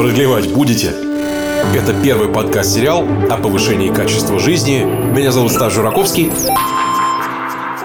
[0.00, 0.94] Продлевать будете?
[1.74, 4.82] Это первый подкаст-сериал о повышении качества жизни.
[4.82, 6.30] Меня зовут Стас Жураковский.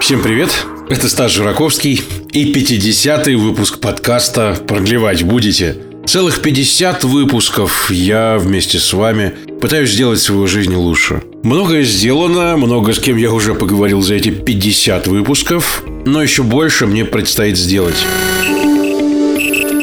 [0.00, 0.48] Всем привет,
[0.88, 2.00] это Стас Жураковский
[2.32, 5.76] и 50-й выпуск подкаста «Продлевать будете?».
[6.06, 11.22] Целых 50 выпусков я вместе с вами пытаюсь сделать свою жизнь лучше.
[11.42, 16.86] Многое сделано, много с кем я уже поговорил за эти 50 выпусков, но еще больше
[16.86, 18.06] мне предстоит сделать.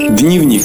[0.09, 0.63] Дневник.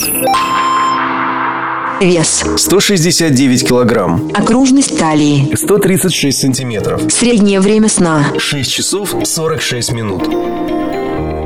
[2.01, 2.45] Вес.
[2.57, 4.31] 169 килограмм.
[4.35, 5.49] Окружность талии.
[5.55, 7.03] 136 сантиметров.
[7.09, 8.27] Среднее время сна.
[8.39, 10.29] 6 часов 46 минут.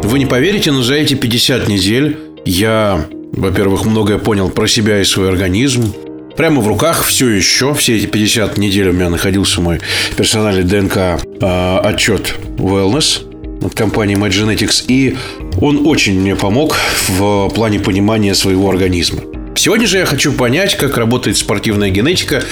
[0.05, 5.05] Вы не поверите, но за эти 50 недель я, во-первых, многое понял про себя и
[5.05, 5.93] свой организм.
[6.37, 9.81] Прямо в руках все еще, все эти 50 недель у меня находился мой
[10.17, 15.17] персональный ДНК э, отчет Wellness от компании MyGenetics, и
[15.61, 16.77] он очень мне помог
[17.09, 19.23] в плане понимания своего организма.
[19.63, 22.43] Сегодня же я хочу понять, как работает спортивная генетика.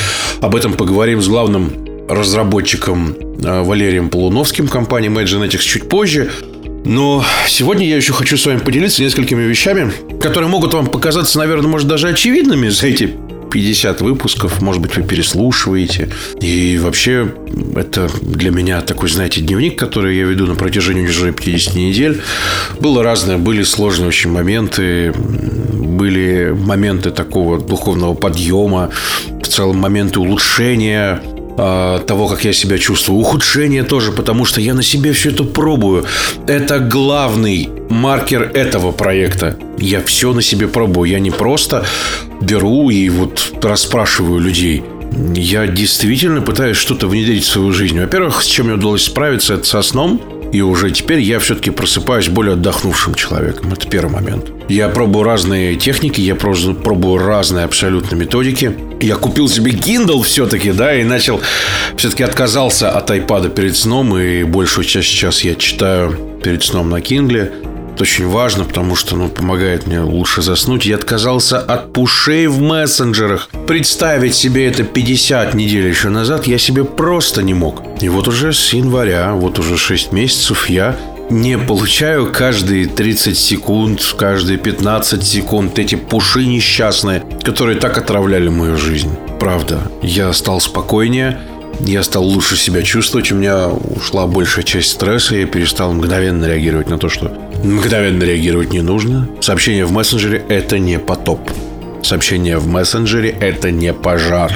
[0.40, 6.30] Об этом поговорим с главным разработчиком э, Валерием Полуновским компании MyGenetics чуть позже.
[6.84, 9.90] Но сегодня я еще хочу с вами поделиться несколькими вещами,
[10.20, 13.16] которые могут вам показаться, наверное, может, даже очевидными за эти
[13.50, 16.10] 50 выпусков, может быть, вы переслушиваете.
[16.40, 17.32] И вообще,
[17.76, 22.22] это для меня такой, знаете, дневник, который я веду на протяжении уже 50 недель.
[22.80, 28.90] Было разное, были сложные очень моменты, были моменты такого духовного подъема,
[29.42, 31.20] в целом моменты улучшения
[31.62, 33.20] а, того, как я себя чувствую.
[33.20, 36.06] Ухудшение тоже, потому что я на себе все это пробую.
[36.46, 39.58] Это главный маркер этого проекта.
[39.78, 41.10] Я все на себе пробую.
[41.10, 41.84] Я не просто
[42.40, 44.82] беру и вот расспрашиваю людей.
[45.34, 48.00] Я действительно пытаюсь что-то внедрить в свою жизнь.
[48.00, 50.20] Во-первых, с чем мне удалось справиться, это со сном.
[50.52, 53.72] И уже теперь я все-таки просыпаюсь более отдохнувшим человеком.
[53.72, 54.50] Это первый момент.
[54.68, 58.76] Я пробую разные техники, я пробую разные абсолютно методики.
[59.00, 61.40] Я купил себе Kindle все-таки, да, и начал...
[61.96, 66.98] Все-таки отказался от iPad перед сном, и большую часть сейчас я читаю перед сном на
[66.98, 67.69] Kindle.
[67.94, 70.86] Это очень важно, потому что ну, помогает мне лучше заснуть.
[70.86, 73.48] Я отказался от пушей в мессенджерах.
[73.66, 77.82] Представить себе это 50 недель еще назад я себе просто не мог.
[78.00, 80.96] И вот уже с января, вот уже 6 месяцев я
[81.30, 88.76] не получаю каждые 30 секунд, каждые 15 секунд эти пуши несчастные, которые так отравляли мою
[88.76, 89.10] жизнь.
[89.38, 91.40] Правда, я стал спокойнее,
[91.80, 96.90] я стал лучше себя чувствовать, у меня ушла большая часть стресса, я перестал мгновенно реагировать
[96.90, 97.32] на то, что
[97.64, 99.28] мгновенно реагировать не нужно.
[99.40, 101.40] Сообщение в мессенджере– это не потоп.
[102.02, 104.52] Сообщение в мессенджере– это не пожар.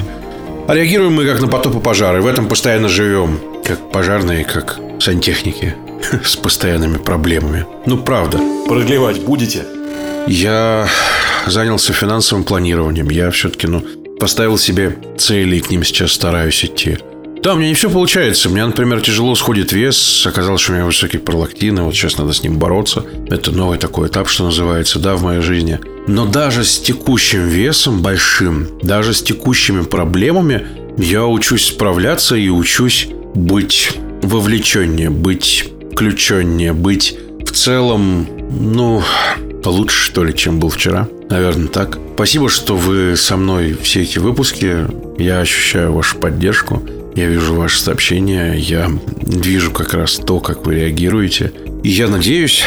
[0.67, 2.21] А реагируем мы как на потоп и пожары.
[2.21, 3.39] В этом постоянно живем.
[3.63, 5.75] Как пожарные, как сантехники.
[6.23, 7.65] С постоянными проблемами.
[7.85, 8.39] Ну, правда.
[8.67, 9.63] Продлевать будете?
[10.27, 10.87] Я
[11.45, 13.09] занялся финансовым планированием.
[13.09, 13.83] Я все-таки, ну,
[14.19, 16.97] поставил себе цели и к ним сейчас стараюсь идти.
[17.45, 18.49] Да, у меня не все получается.
[18.49, 20.25] У меня, например, тяжело сходит вес.
[20.25, 23.05] Оказалось, что у меня высокий пролактин, и вот сейчас надо с ним бороться.
[23.29, 25.79] Это новый такой этап, что называется, да, в моей жизни.
[26.07, 30.65] Но даже с текущим весом большим, даже с текущими проблемами,
[30.97, 33.91] я учусь справляться и учусь быть
[34.23, 38.27] вовлеченнее, быть включеннее, быть в целом,
[38.59, 39.03] ну,
[39.63, 41.07] получше, что ли, чем был вчера.
[41.29, 41.99] Наверное, так.
[42.15, 44.87] Спасибо, что вы со мной все эти выпуски.
[45.19, 46.81] Я ощущаю вашу поддержку.
[47.15, 48.55] Я вижу ваши сообщения.
[48.55, 51.53] Я вижу как раз то, как вы реагируете.
[51.81, 52.63] И я надеюсь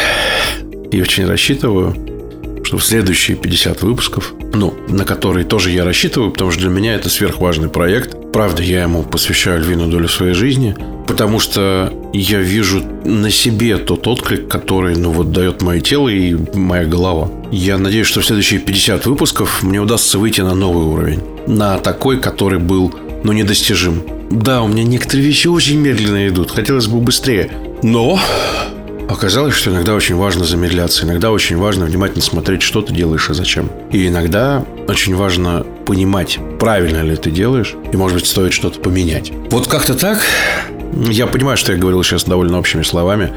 [0.91, 1.95] и очень рассчитываю,
[2.65, 6.95] что в следующие 50 выпусков, ну, на которые тоже я рассчитываю, потому что для меня
[6.95, 8.17] это сверхважный проект.
[8.33, 10.75] Правда, я ему посвящаю львиную долю своей жизни,
[11.07, 16.37] потому что я вижу на себе тот отклик, который, ну, вот дает мое тело и
[16.55, 17.31] моя голова.
[17.53, 21.21] Я надеюсь, что в следующие 50 выпусков мне удастся выйти на новый уровень.
[21.47, 22.95] На такой, который был,
[23.25, 24.18] ну, недостижим.
[24.31, 26.51] Да, у меня некоторые вещи очень медленно идут.
[26.51, 27.51] Хотелось бы быстрее.
[27.83, 28.19] Но
[29.09, 33.35] Оказалось, что иногда очень важно замедляться, иногда очень важно внимательно смотреть, что ты делаешь и
[33.35, 33.71] зачем.
[33.91, 39.33] И иногда очень важно понимать, правильно ли ты делаешь, и, может быть, стоит что-то поменять.
[39.51, 40.21] Вот как-то так.
[40.93, 43.33] Я понимаю, что я говорил сейчас довольно общими словами,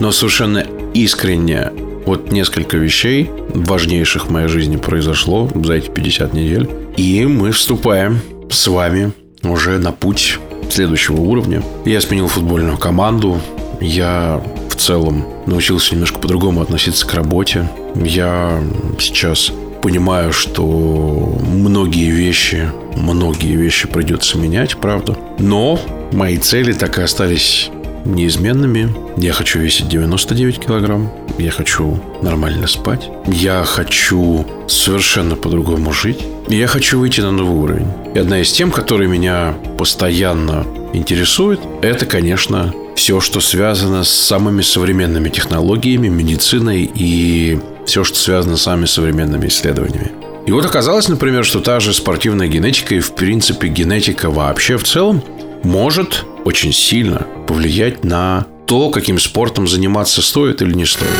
[0.00, 1.70] но совершенно искренне
[2.06, 6.68] вот несколько вещей важнейших в моей жизни произошло за эти 50 недель.
[6.96, 8.20] И мы вступаем
[8.50, 9.12] с вами
[9.50, 10.38] уже на путь
[10.70, 11.62] следующего уровня.
[11.84, 13.40] Я сменил футбольную команду.
[13.80, 17.68] Я в целом научился немножко по-другому относиться к работе.
[17.94, 18.62] Я
[18.98, 19.52] сейчас
[19.82, 25.16] понимаю, что многие вещи, многие вещи придется менять, правда.
[25.38, 25.78] Но
[26.12, 27.70] мои цели так и остались
[28.04, 28.94] неизменными.
[29.16, 31.10] Я хочу весить 99 килограмм.
[31.38, 33.08] Я хочу нормально спать.
[33.26, 36.20] Я хочу совершенно по-другому жить.
[36.48, 37.88] И я хочу выйти на новый уровень.
[38.14, 44.62] И одна из тем, которые меня постоянно интересует, это, конечно, все, что связано с самыми
[44.62, 50.12] современными технологиями, медициной и все, что связано с самыми современными исследованиями.
[50.46, 54.84] И вот оказалось, например, что та же спортивная генетика и, в принципе, генетика вообще в
[54.84, 55.22] целом
[55.62, 61.10] может очень сильно повлиять на то, каким спортом заниматься стоит или не стоит.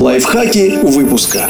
[0.00, 1.48] Лайфхаки выпуска.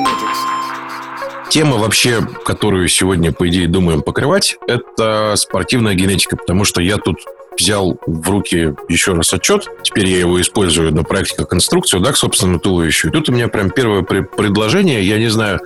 [1.49, 7.17] Тема вообще, которую сегодня, по идее, думаем покрывать, это спортивная генетика, потому что я тут
[7.57, 9.67] взял в руки еще раз отчет.
[9.83, 11.53] Теперь я его использую на практике как
[11.99, 13.09] да, к собственному туловищу.
[13.09, 15.59] И тут у меня прям первое предложение, я не знаю,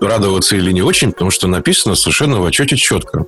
[0.00, 3.26] радоваться или не очень, потому что написано совершенно в отчете четко.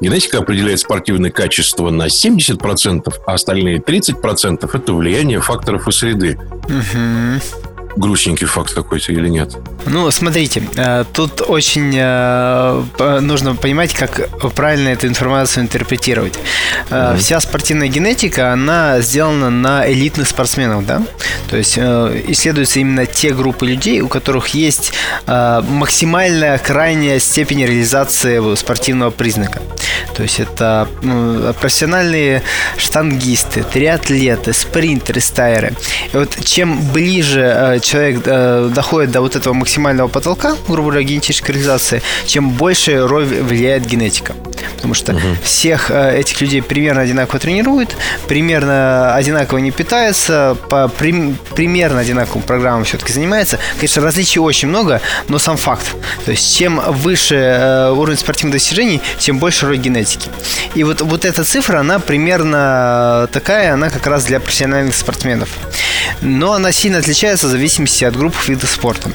[0.00, 6.38] Генетика определяет спортивные качества на 70%, а остальные 30% это влияние факторов и среды.
[6.64, 7.65] Угу
[7.96, 9.56] грустненький факт какой-то или нет?
[9.86, 16.38] Ну, смотрите, э, тут очень э, нужно понимать, как правильно эту информацию интерпретировать.
[16.90, 17.16] Mm-hmm.
[17.18, 21.02] Вся спортивная генетика, она сделана на элитных спортсменах, да?
[21.50, 24.92] То есть исследуются именно те группы людей, у которых есть
[25.26, 29.62] максимальная крайняя степень реализации спортивного признака.
[30.14, 30.88] То есть это
[31.60, 32.42] профессиональные
[32.76, 35.74] штангисты, триатлеты, спринтеры, стайеры.
[36.12, 41.52] И вот чем ближе человек э, доходит до вот этого максимального потолка, грубо говоря, генетической
[41.52, 44.34] реализации, чем больше роль влияет генетика.
[44.76, 45.20] Потому что угу.
[45.42, 47.96] всех э, этих людей примерно одинаково тренируют,
[48.28, 53.58] примерно одинаково не питаются, по при, примерно одинаковым программам все-таки занимается.
[53.76, 55.86] Конечно, различий очень много, но сам факт.
[56.24, 60.28] То есть, чем выше э, уровень спортивных достижений, тем больше роль генетики.
[60.74, 65.48] И вот, вот эта цифра, она примерно такая, она как раз для профессиональных спортсменов.
[66.20, 69.10] Но она сильно отличается в зависимости от групп видов спорта.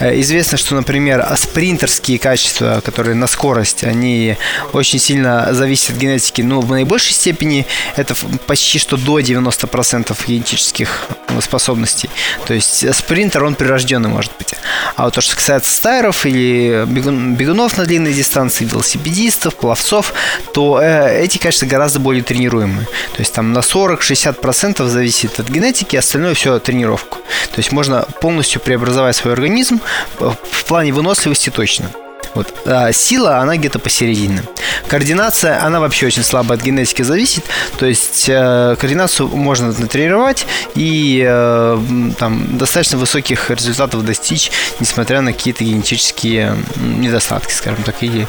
[0.00, 4.36] Э, известно, что, например, спринтерские качества, которые на скорость, они
[4.72, 6.42] очень сильно зависят от генетики.
[6.42, 7.66] Но в наибольшей степени
[7.96, 8.14] это
[8.46, 11.06] почти что до 90% генетических
[11.40, 12.10] способностей.
[12.46, 14.54] То есть спринтер, он прирожденный может быть.
[14.96, 20.12] А вот то, что касается стайеров или бегун, бегунов на длинной дистанции, велосипедистов, пловцов,
[20.52, 22.86] то э, эти, конечно, гораздо более тренируемые.
[23.14, 27.18] То есть там на 40-60% зависит от генетики, остальное все тренировку.
[27.52, 27.81] То есть можно
[28.20, 29.80] полностью преобразовать свой организм
[30.18, 31.90] в плане выносливости точно.
[32.34, 32.54] Вот.
[32.64, 34.42] А сила, она где-то посередине.
[34.88, 37.44] Координация, она вообще очень слабо от генетики зависит.
[37.78, 41.78] То есть э, координацию можно натренировать и э,
[42.18, 48.26] там достаточно высоких результатов достичь, несмотря на какие-то генетические недостатки, скажем так, или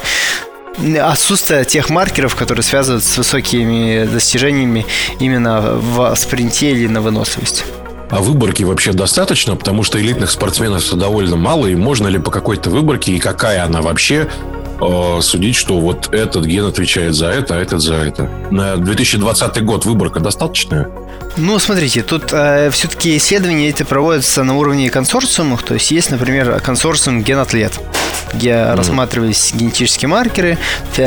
[1.00, 4.86] отсутствие тех маркеров, которые связывают с высокими достижениями
[5.20, 7.64] именно в спринте или на выносливости.
[8.14, 12.70] А выборки вообще достаточно, потому что элитных спортсменов довольно мало, и можно ли по какой-то
[12.70, 14.30] выборке, и какая она вообще,
[14.80, 18.30] э, судить, что вот этот ген отвечает за это, а этот за это.
[18.52, 20.92] На 2020 год выборка достаточная?
[21.38, 25.64] Ну, смотрите, тут э, все-таки исследования эти проводятся на уровне консорциумов.
[25.64, 27.80] То есть есть, например, консорциум генатлет,
[28.34, 28.76] где mm.
[28.76, 30.58] рассматривались генетические маркеры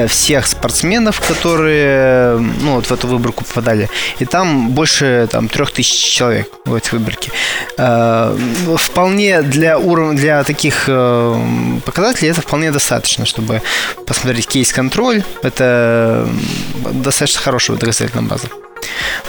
[0.08, 3.88] всех спортсменов, которые ну, вот в эту выборку попадали.
[4.18, 7.30] И там больше там, трех тысяч человек в этой выборке.
[7.78, 8.36] Э,
[8.76, 13.62] вполне для, уровня, для таких э, показателей это вполне достаточно, чтобы
[14.06, 15.22] посмотреть кейс-контроль.
[15.42, 16.28] Это
[16.92, 18.48] достаточно хорошая доказательная база.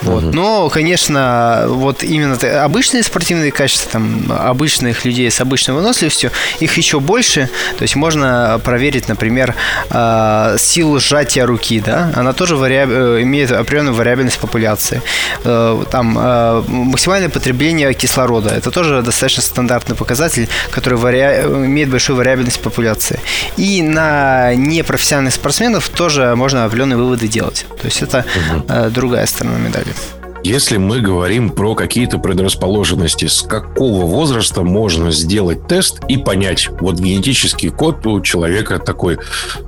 [0.01, 0.23] Вот.
[0.23, 0.33] Угу.
[0.33, 6.99] Но, конечно, вот именно обычные спортивные качества, там, обычных людей с обычной выносливостью, их еще
[6.99, 7.49] больше.
[7.77, 9.55] То есть можно проверить, например,
[9.89, 12.89] а, силу сжатия руки, да, она тоже вариаб...
[12.89, 15.01] Э, имеет определенную вариабельность популяции.
[15.43, 21.19] Э, там а, максимальное потребление кислорода, это тоже достаточно стандартный показатель, который вари...
[21.19, 23.19] имеет большую вариабельность популяции.
[23.57, 27.65] И на непрофессиональных спортсменов тоже можно определенные выводы делать.
[27.81, 28.89] То есть это угу.
[28.89, 30.16] другая сторона のメダです。
[30.43, 37.69] Если мы говорим про какие-то предрасположенности, с какого возраста можно сделать тест и понять, вот генетический
[37.69, 39.17] код у человека такой,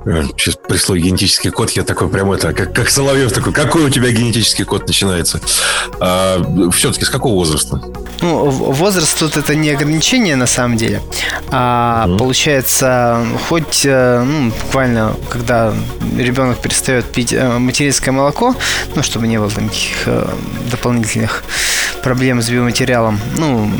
[0.06, 3.84] э, сейчас при слове генетический код, я такой прям это, как, как Соловьев такой, какой
[3.84, 5.40] у тебя генетический код начинается?
[6.00, 6.40] А,
[6.72, 7.80] все-таки с какого возраста?
[8.20, 11.02] Ну, возраст тут это не ограничение на самом деле.
[11.50, 15.74] А mm получается, хоть э, ну, буквально, когда
[16.16, 18.54] ребенок перестает пить э, материнское молоко,
[18.94, 20.06] ну, чтобы не было никаких
[20.70, 21.44] дополнительных
[22.02, 23.70] проблем с биоматериалом, ну,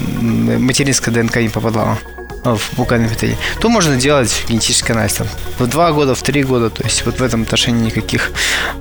[0.58, 1.98] материнская ДНК не попадала
[2.44, 5.26] в буквальном питании, то можно делать генетический анализ там,
[5.58, 6.70] в 2 года, в 3 года.
[6.70, 8.32] То есть вот в этом отношении никаких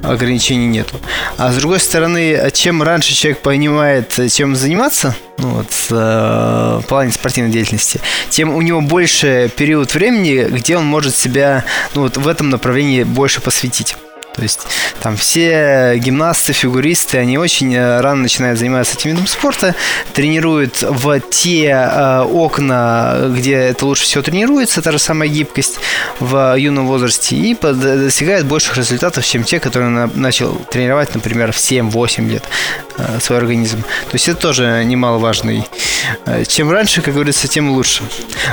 [0.02, 0.96] ограничений нету.
[1.38, 7.12] А с другой стороны, чем раньше человек понимает, чем заниматься, ну, вот, э, в плане
[7.12, 11.64] спортивной деятельности, тем у него больше период времени, где он может себя
[11.96, 13.96] ну, вот в этом направлении больше посвятить.
[14.36, 14.62] То есть
[15.02, 19.76] там все гимнасты, фигуристы, они очень э, рано начинают заниматься этим видом спорта,
[20.14, 25.80] тренируют в те э, окна, где это лучше всего тренируется, та же самая гибкость
[26.20, 31.58] в юном возрасте, и достигают больших результатов, чем те, которые на, начал тренировать, например, в
[31.58, 32.44] 7-8 лет
[32.98, 33.82] э, свой организм.
[33.82, 35.66] То есть это тоже немаловажный.
[36.26, 38.04] Э, чем раньше, как говорится, тем лучше.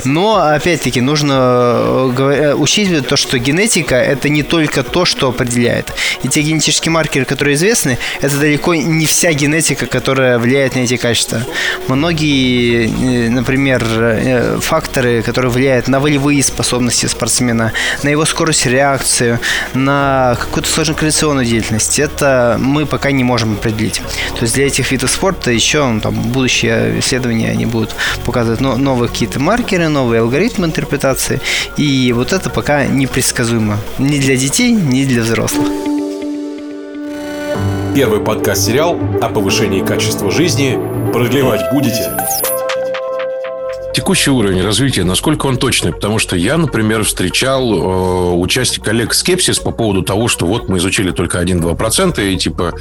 [0.04, 5.92] Но, опять-таки, нужно э, учитывать то, что генетика– это не только то, что определяет влияет.
[6.23, 10.96] И те генетические маркеры, которые известны, это далеко не вся генетика, которая влияет на эти
[10.96, 11.40] качества.
[11.88, 19.38] Многие, э, например, э, факторы, которые влияют на волевые способности спортсмена, на его скорость реакции,
[19.75, 24.02] на какую-то сложную корреляционную деятельность, это мы пока не можем определить.
[24.38, 27.94] То есть для этих видов спорта еще ну, там, будущие исследования они будут
[28.25, 31.40] показывать новые какие-то маркеры, новые алгоритмы интерпретации.
[31.76, 35.55] И вот это пока непредсказуемо ни для детей, ни для взрослых.
[37.96, 40.78] Первый подкаст-сериал о повышении качества жизни
[41.12, 42.12] продлевать будете?
[43.94, 45.94] Текущий уровень развития, насколько он точный?
[45.94, 50.68] Потому что я, например, встречал э, у части коллег скепсис по поводу того, что вот
[50.68, 52.75] мы изучили только 1-2%, и типа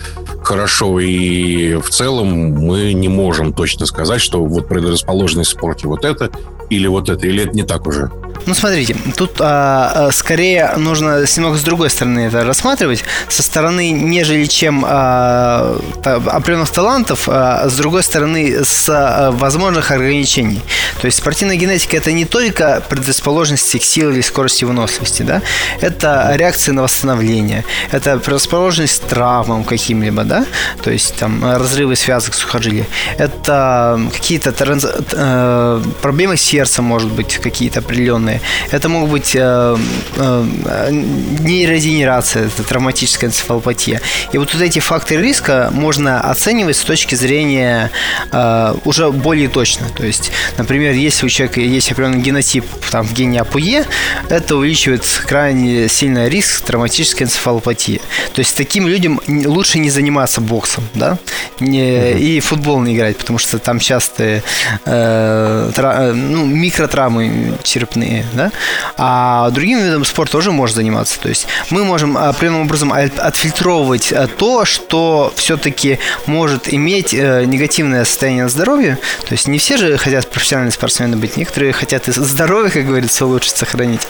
[0.43, 6.03] хорошо, и в целом мы не можем точно сказать, что вот предрасположенность в спорте вот
[6.03, 6.29] это
[6.69, 8.11] или вот это, или это не так уже.
[8.45, 13.91] Ну, смотрите, тут а, а, скорее нужно немного с другой стороны это рассматривать, со стороны
[13.91, 20.61] нежели чем а, определенных талантов, а с другой стороны с а, возможных ограничений.
[21.01, 25.41] То есть спортивная генетика это не только предрасположенности к силе или скорости выносливости, да,
[25.81, 30.45] это реакция на восстановление, это предрасположенность к травмам каким-либо, да,
[30.83, 32.85] то есть там разрывы связок сухожилий,
[33.17, 38.41] это какие-то транс, э, проблемы сердца, может быть, какие-то определенные разные.
[38.71, 39.77] Это могут быть э,
[40.17, 44.01] э, нейродегенерация, это травматическая энцефалопатия.
[44.33, 47.91] И вот, вот эти факторы риска можно оценивать с точки зрения
[48.31, 49.87] э, уже более точно.
[49.89, 53.85] То есть, например, если у человека есть определенный генотип там, в гене АПУЕ,
[54.29, 58.01] это увеличивает крайне сильный риск травматической энцефалопатии.
[58.33, 61.17] То есть таким людям лучше не заниматься боксом, да,
[61.59, 64.41] не, и футбол не играть, потому что там часто
[64.85, 68.51] э, тра, ну, микротравмы черепные сложнее, да?
[68.97, 71.19] А другим видом спорта тоже можно заниматься.
[71.19, 78.97] То есть мы можем определенным образом отфильтровывать то, что все-таки может иметь негативное состояние здоровья.
[79.27, 83.25] То есть не все же хотят профессиональными спортсмены быть, некоторые хотят и здоровье, как говорится,
[83.25, 84.01] лучше сохранить.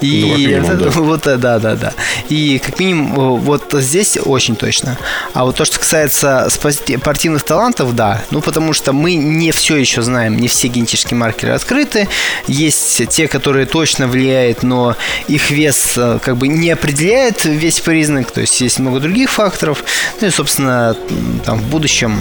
[0.00, 0.90] И ну, минимум, это, да.
[0.90, 1.92] вот да, да, да.
[2.28, 4.98] И как минимум вот здесь очень точно.
[5.34, 8.22] А вот то, что касается спортивных талантов, да.
[8.30, 12.08] Ну, потому что мы не все еще знаем, не все генетические маркеры открыты.
[12.46, 14.96] Есть те, которые точно влияют, но
[15.28, 18.30] их вес э, как бы не определяет весь признак.
[18.30, 19.84] То есть есть много других факторов.
[20.20, 20.96] Ну и, собственно,
[21.44, 22.20] там в будущем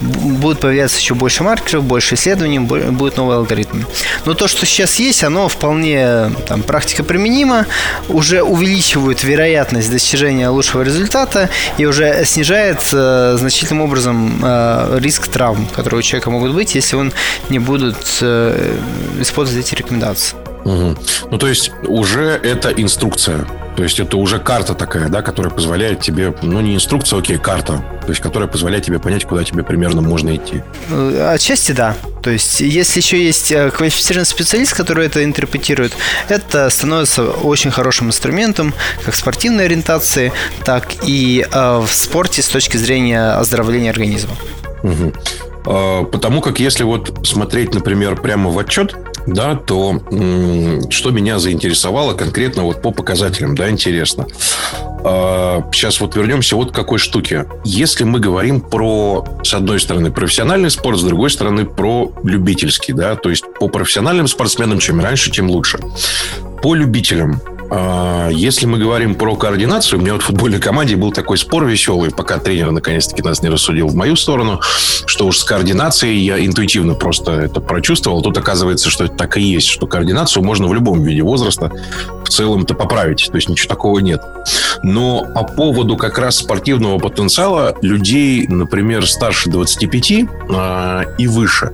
[0.00, 3.82] будут появляться еще больше маркеров, больше исследований, будет новый алгоритм.
[4.24, 7.66] Но то, что сейчас есть, оно вполне там, практика применима,
[8.08, 15.66] уже увеличивает вероятность достижения лучшего результата и уже снижает э, значительным образом э, риск травм,
[15.74, 17.12] которые у человека могут быть, если он
[17.48, 18.76] не будет э,
[19.20, 20.55] использовать эти рекомендации.
[20.66, 20.96] Угу.
[21.30, 23.46] Ну, то есть уже это инструкция.
[23.76, 27.84] То есть это уже карта такая, да, которая позволяет тебе, ну не инструкция, окей, карта,
[28.00, 30.62] то есть которая позволяет тебе понять, куда тебе примерно можно идти.
[30.90, 31.94] Э, отчасти да.
[32.22, 35.92] То есть если еще есть э, квалифицированный специалист, который это интерпретирует,
[36.28, 40.32] это становится очень хорошим инструментом как в спортивной ориентации,
[40.64, 44.34] так и э, в спорте с точки зрения оздоровления организма.
[44.82, 45.12] Угу.
[46.12, 48.94] Потому как если вот смотреть, например, прямо в отчет,
[49.26, 50.00] да, то
[50.90, 54.26] что меня заинтересовало конкретно вот по показателям, да, интересно.
[55.72, 57.46] Сейчас а, вот вернемся вот к какой штуке.
[57.64, 63.14] Если мы говорим про, с одной стороны, профессиональный спорт, с другой стороны, про любительский, да,
[63.14, 65.78] то есть по профессиональным спортсменам, чем раньше, тем лучше.
[66.62, 67.40] По любителям
[68.32, 72.10] если мы говорим про координацию, у меня вот в футбольной команде был такой спор веселый,
[72.10, 74.60] пока тренер наконец-таки нас не рассудил в мою сторону,
[75.06, 78.22] что уж с координацией я интуитивно просто это прочувствовал.
[78.22, 81.72] Тут оказывается, что это так и есть, что координацию можно в любом виде возраста
[82.24, 83.28] в целом-то поправить.
[83.30, 84.22] То есть ничего такого нет.
[84.82, 91.72] Но по поводу как раз спортивного потенциала людей, например, старше 25 э, и выше.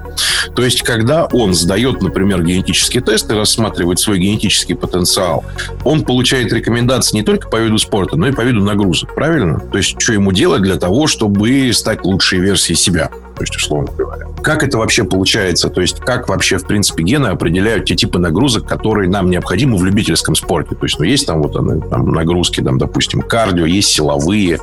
[0.54, 5.44] То есть, когда он сдает, например, генетический тест и рассматривает свой генетический потенциал,
[5.85, 9.61] он получает рекомендации не только по виду спорта, но и по виду нагрузок, правильно?
[9.61, 13.91] То есть, что ему делать для того, чтобы стать лучшей версией себя то есть, условно
[13.97, 14.27] говоря.
[14.43, 15.69] Как это вообще получается?
[15.69, 19.85] То есть, как вообще, в принципе, гены определяют те типы нагрузок, которые нам необходимы в
[19.85, 20.75] любительском спорте?
[20.75, 24.59] То есть, ну, есть там вот там, нагрузки, там, допустим, кардио, есть силовые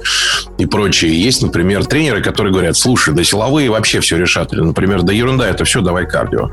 [0.57, 1.21] и прочее.
[1.21, 4.53] Есть, например, тренеры, которые говорят, слушай, да силовые вообще все решат.
[4.53, 6.49] Или, например, да ерунда, это все, давай кардио.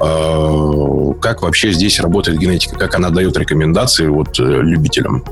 [0.00, 2.76] А, как вообще здесь работает генетика?
[2.76, 5.24] Как она дает рекомендации вот э, любителям?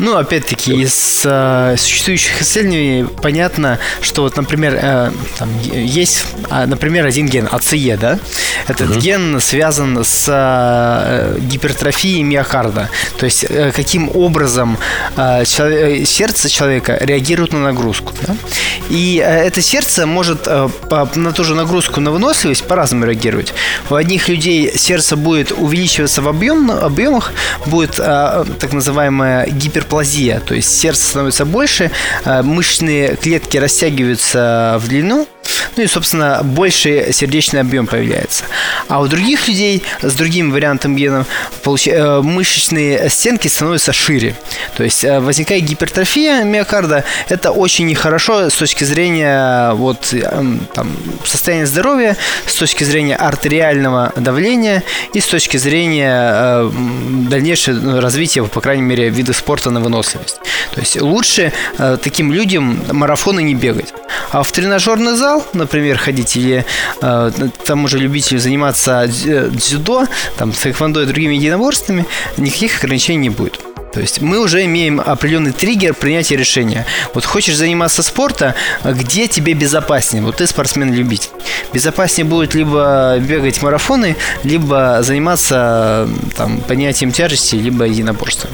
[0.00, 7.04] Ну, опять-таки, из э, существующих исследований понятно, что вот, например, э, там есть, а, например,
[7.04, 8.18] один ген АЦЕ, да?
[8.66, 8.98] Этот угу.
[8.98, 12.88] ген связан с э, гипертрофией миокарда.
[13.18, 14.78] То есть, э, каким образом
[15.16, 18.14] э, человек, сердце человека реагирует на нагрузку.
[18.26, 18.34] Да?
[18.88, 23.52] И э, это сердце может э, по, на ту же нагрузку на выносливость по-разному реагировать.
[23.90, 27.32] У одних людей сердце будет увеличиваться в объем, объемах,
[27.66, 29.46] будет э, так называемая
[29.90, 31.90] гиперплазия, то есть сердце становится больше,
[32.24, 35.26] э, мышечные клетки растягиваются в длину,
[35.76, 38.44] ну и, собственно, больше сердечный объем появляется.
[38.88, 41.26] А у других людей с другим вариантом генов
[41.62, 41.88] получ...
[41.88, 44.36] Э, мышечные стенки становятся шире.
[44.76, 47.04] То есть э, возникает гипертрофия миокарда.
[47.28, 50.90] Это очень нехорошо с точки зрения вот, эм, там,
[51.24, 54.82] состояния здоровья, с точки зрения артериального давления
[55.14, 56.70] и с точки зрения э,
[57.28, 60.40] дальнейшего развития, по крайней мере, вида спорта на выносливость.
[60.74, 61.52] То есть лучше
[62.02, 63.92] таким людям марафоны не бегать.
[64.30, 66.64] А в тренажерный зал, например, ходить или
[67.02, 67.30] э,
[67.64, 73.60] тому же любителю заниматься дзюдо, там, сэквондо и другими единоборствами, никаких ограничений не будет.
[73.92, 76.86] То есть мы уже имеем определенный триггер принятия решения.
[77.12, 78.52] Вот хочешь заниматься спортом,
[78.84, 80.22] где тебе безопаснее?
[80.22, 81.30] Вот ты спортсмен-любитель.
[81.72, 88.50] Безопаснее будет либо бегать марафоны, либо заниматься там, поднятием тяжести, либо единоборством.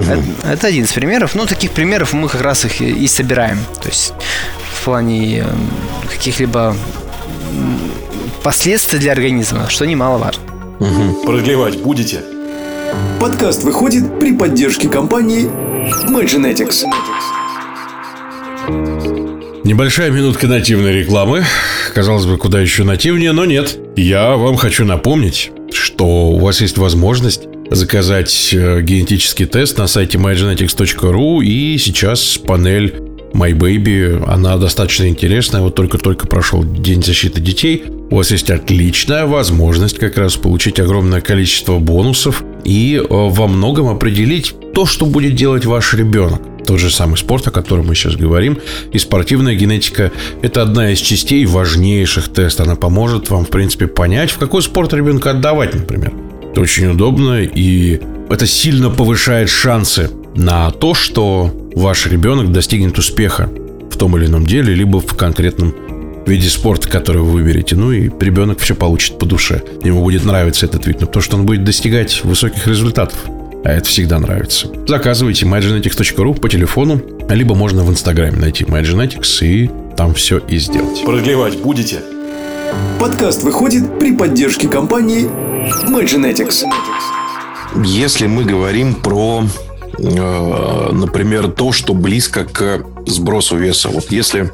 [0.00, 1.34] Это, это один из примеров.
[1.34, 3.58] Ну, таких примеров мы как раз их и собираем.
[3.82, 4.12] То есть
[4.80, 5.70] в плане эм,
[6.10, 6.74] каких-либо
[8.42, 10.42] последствий для организма, что немаловажно.
[10.78, 11.26] Угу.
[11.26, 12.22] Продлевать будете?
[13.20, 15.50] Подкаст выходит при поддержке компании
[16.08, 16.84] MyGenetics.
[19.64, 21.44] Небольшая минутка нативной рекламы.
[21.94, 23.78] Казалось бы, куда еще нативнее, но нет.
[23.96, 30.18] Я вам хочу напомнить, что у вас есть возможность заказать э, генетический тест на сайте
[30.18, 35.62] mygenetics.ru и сейчас панель My Baby, она достаточно интересная.
[35.62, 37.84] Вот только-только прошел День защиты детей.
[38.10, 43.88] У вас есть отличная возможность как раз получить огромное количество бонусов и э, во многом
[43.88, 46.42] определить то, что будет делать ваш ребенок.
[46.66, 48.58] Тот же самый спорт, о котором мы сейчас говорим,
[48.92, 50.12] и спортивная генетика–
[50.42, 52.64] это одна из частей важнейших теста.
[52.64, 56.12] Она поможет вам, в принципе, понять, в какой спорт ребенка отдавать, например.
[56.50, 63.48] Это очень удобно, и это сильно повышает шансы на то, что ваш ребенок достигнет успеха
[63.90, 65.74] в том или ином деле, либо в конкретном
[66.26, 67.76] виде спорта, который вы выберете.
[67.76, 69.62] Ну и ребенок все получит по душе.
[69.82, 73.18] Ему будет нравиться этот вид, потому что он будет достигать высоких результатов.
[73.64, 74.68] А это всегда нравится.
[74.86, 81.02] Заказывайте mygenetics.ru по телефону, либо можно в инстаграме найти mygenetics и там все и сделать.
[81.04, 82.00] Продлевать будете?
[82.98, 85.28] Подкаст выходит при поддержке компании
[85.88, 86.64] MyGenetics.
[87.84, 89.44] Если мы говорим про,
[90.00, 93.88] например, то, что близко к сбросу веса.
[93.88, 94.50] Вот если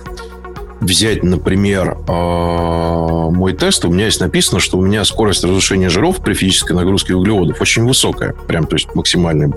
[0.81, 6.19] взять, например, э, мой тест, у меня есть написано, что у меня скорость разрушения жиров
[6.19, 8.35] при физической нагрузке углеводов очень высокая.
[8.47, 9.53] Прям, то есть максимально,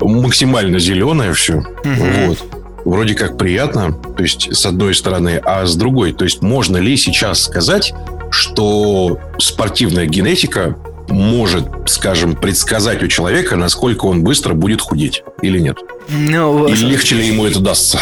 [0.00, 1.58] максимально зеленая все.
[1.58, 2.26] Угу.
[2.26, 2.38] Вот.
[2.84, 6.96] Вроде как приятно, то есть с одной стороны, а с другой, то есть можно ли
[6.96, 7.94] сейчас сказать,
[8.30, 10.76] что спортивная генетика
[11.08, 15.78] может, скажем, предсказать у человека, насколько он быстро будет худеть или нет?
[16.08, 18.00] Ну, Или легче ли ему это дастся?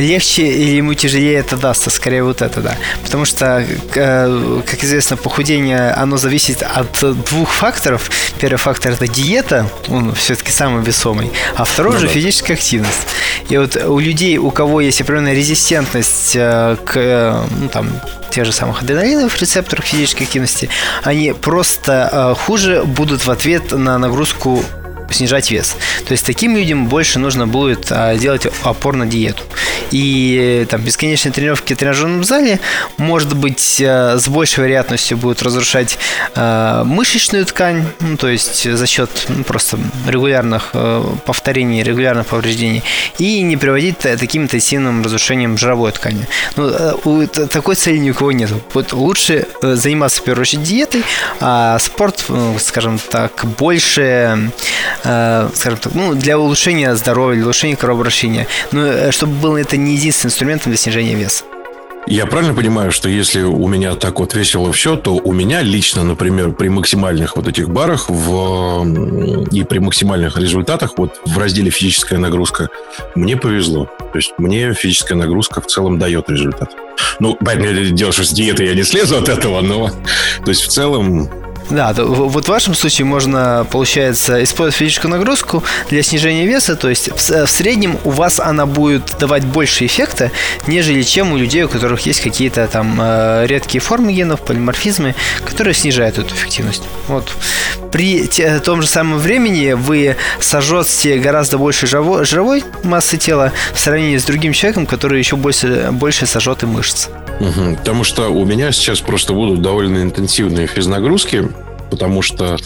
[0.00, 2.76] легче или ему тяжелее это дастся, скорее вот это, да.
[3.02, 8.10] Потому что, э, как известно, похудение, оно зависит от двух факторов.
[8.40, 12.12] Первый фактор это диета, он все-таки самый весомый, а второй ну, же да.
[12.12, 13.06] физическая активность.
[13.48, 17.88] И вот у людей, у кого есть определенная резистентность э, к, э, ну, там,
[18.34, 20.68] тех же самых адреналиновых рецепторов физической активности,
[21.02, 24.62] они просто хуже будут в ответ на нагрузку
[25.10, 25.76] снижать вес.
[26.06, 29.42] То есть таким людям больше нужно будет а, делать опор на диету.
[29.90, 32.60] И там бесконечные тренировки в тренажерном зале,
[32.96, 35.98] может быть, а, с большей вероятностью будут разрушать
[36.34, 40.72] а, мышечную ткань, ну, то есть за счет ну, просто регулярных
[41.24, 42.82] повторений, регулярных повреждений,
[43.18, 46.26] и не приводить таким интенсивным разрушением жировой ткани.
[46.56, 48.50] Ну, такой цели ни у кого нет.
[48.72, 51.04] Вот лучше заниматься, в первую очередь, диетой,
[51.40, 54.50] а спорт, ну, скажем так, больше
[55.04, 58.46] Э, скажем так, ну, для улучшения здоровья, для улучшения кровообращения.
[58.72, 61.44] Но э, чтобы был это не единственным инструментом для снижения веса.
[62.06, 66.04] Я правильно понимаю, что если у меня так вот весело все, то у меня лично,
[66.04, 72.18] например, при максимальных вот этих барах в, и при максимальных результатах вот в разделе физическая
[72.18, 72.68] нагрузка
[73.14, 73.88] мне повезло.
[74.12, 76.72] То есть мне физическая нагрузка в целом дает результат.
[77.20, 79.88] Ну, понятное дело, что с диеты я не слезу от этого, но
[80.44, 81.30] то есть в целом
[81.70, 87.08] да, вот в вашем случае можно, получается, использовать физическую нагрузку для снижения веса, то есть
[87.08, 90.30] в, среднем у вас она будет давать больше эффекта,
[90.66, 95.74] нежели чем у людей, у которых есть какие-то там э, редкие формы генов, полиморфизмы, которые
[95.74, 96.82] снижают эту эффективность.
[97.08, 97.32] Вот.
[97.94, 98.26] При
[98.64, 104.52] том же самом времени вы сожжете гораздо больше жировой массы тела в сравнении с другим
[104.52, 107.06] человеком, который еще больше, больше сожжет и мышц.
[107.38, 107.76] Угу.
[107.76, 111.48] Потому что у меня сейчас просто будут довольно интенсивные физнагрузки,
[111.88, 112.56] потому что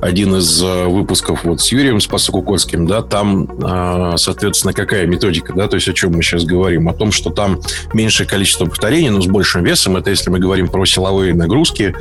[0.00, 5.68] один из э, выпусков вот с Юрием Спасокукорским, да, там, а, соответственно, какая методика, да,
[5.68, 6.88] то есть о чем мы сейчас говорим?
[6.88, 7.60] О том, что там
[7.92, 11.94] меньшее количество повторений, но с большим весом, это если мы говорим про силовые нагрузки,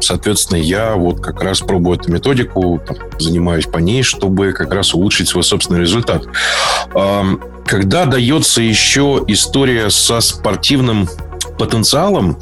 [0.00, 4.94] Соответственно, я вот как раз пробую эту методику, там, занимаюсь по ней, чтобы как раз
[4.94, 6.24] улучшить свой собственный результат.
[7.64, 11.08] Когда дается еще история со спортивным
[11.62, 12.38] потенциалом,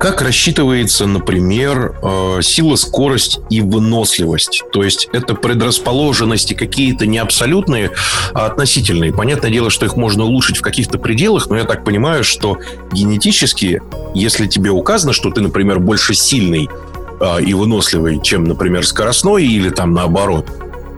[0.00, 4.62] как рассчитывается, например, э, сила, скорость и выносливость?
[4.72, 7.90] То есть это предрасположенности какие-то не абсолютные,
[8.32, 9.12] а относительные.
[9.12, 12.56] Понятное дело, что их можно улучшить в каких-то пределах, но я так понимаю, что
[12.92, 13.82] генетически,
[14.14, 16.70] если тебе указано, что ты, например, больше сильный
[17.20, 20.46] э, и выносливый, чем, например, скоростной или там наоборот,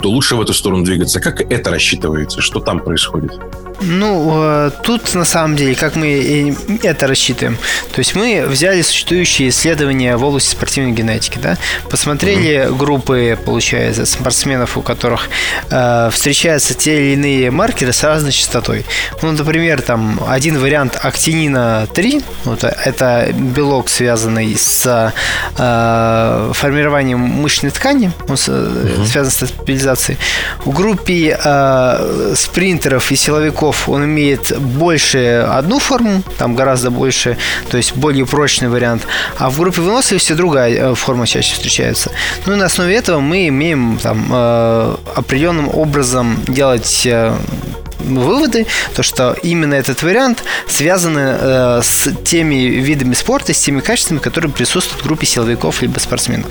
[0.01, 1.19] то лучше в эту сторону двигаться.
[1.19, 2.41] Как это рассчитывается?
[2.41, 3.33] Что там происходит?
[3.81, 7.59] Ну, э, тут на самом деле, как мы это рассчитываем.
[7.93, 11.59] То есть мы взяли существующие исследования в области спортивной генетики, да,
[11.91, 12.77] посмотрели угу.
[12.77, 15.29] группы, получается, спортсменов, у которых
[15.71, 18.85] э, встречаются те или иные маркеры с разной частотой.
[19.23, 25.13] Ну, например, там один вариант актинина 3, вот, это белок, связанный с
[25.59, 29.07] э, формированием мышечной ткани, он угу.
[29.07, 30.19] связан с стабилизацией.
[30.65, 37.37] В группе э, спринтеров и силовиков белков он имеет больше одну форму, там гораздо больше,
[37.71, 39.07] то есть более прочный вариант,
[39.39, 42.11] а в группе выносливости другая э, форма чаще встречается.
[42.47, 47.35] Ну и на основе этого мы имеем там, э, определенным образом делать э,
[48.05, 54.19] выводы, то что именно этот вариант связан э, с теми видами спорта, с теми качествами,
[54.19, 56.51] которые присутствуют в группе силовиков либо спортсменов.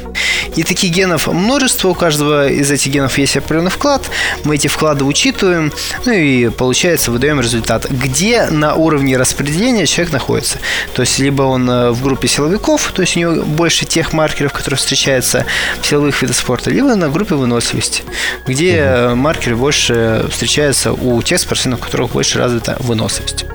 [0.55, 4.03] И таких генов множество, у каждого из этих генов есть определенный вклад,
[4.43, 5.71] мы эти вклады учитываем,
[6.05, 10.59] ну и получается выдаем результат, где на уровне распределения человек находится.
[10.93, 14.53] То есть либо он э, в группе силовиков, то есть у него больше тех маркеров,
[14.53, 15.45] которые встречаются
[15.81, 18.03] в силовых видах спорта, либо на группе выносливости,
[18.47, 19.15] где угу.
[19.15, 23.45] маркеры больше встречаются у тех спортсменов, у которых больше развита выносливость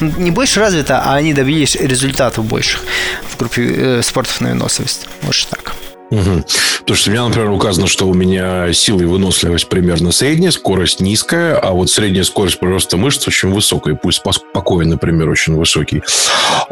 [0.00, 2.82] не больше развита, а они добились результатов больших
[3.30, 5.06] в группе э, спортов на выносливость.
[5.22, 5.74] Может так.
[6.10, 6.44] Угу.
[6.80, 11.00] Потому что у меня, например, указано, что у меня сила и выносливость примерно средняя, скорость
[11.00, 16.02] низкая, а вот средняя скорость прироста мышц очень высокая, пусть покой, например, очень высокий.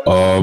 [0.06, 0.42] А,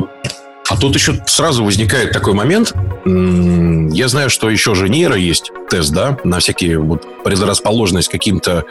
[0.70, 2.74] а тут еще сразу возникает такой момент.
[3.06, 8.66] Я знаю, что еще же нейро есть тест, да, на всякие вот предрасположенность каким-то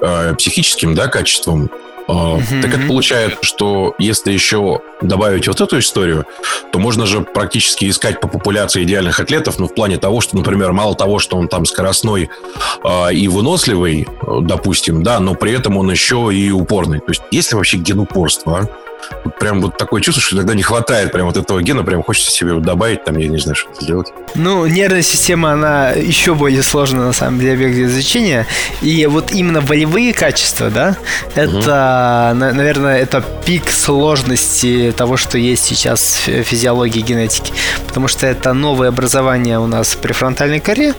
[0.00, 1.70] э, психическим, да, качествам.
[2.06, 2.60] Uh, mm-hmm.
[2.60, 6.26] Так это получает, что если еще добавить вот эту историю,
[6.70, 10.72] то можно же практически искать по популяции идеальных атлетов, ну, в плане того, что, например,
[10.72, 12.28] мало того, что он там скоростной
[12.84, 14.06] э, и выносливый,
[14.42, 16.98] допустим, да, но при этом он еще и упорный.
[16.98, 18.68] То есть, есть ли вообще ген упорства, а?
[19.38, 22.54] Прям вот такое чувство, что иногда не хватает прям вот этого гена, прям хочется себе
[22.60, 24.08] добавить, там, я не знаю, что сделать.
[24.34, 28.46] Ну, нервная система, она еще более сложная, на самом деле, объект изучения.
[28.82, 30.96] И вот именно волевые качества, да,
[31.34, 32.38] это, угу.
[32.38, 37.52] наверное, это пик сложности того, что есть сейчас в физиологии генетики.
[37.86, 40.94] Потому что это новое образование у нас при фронтальной коре.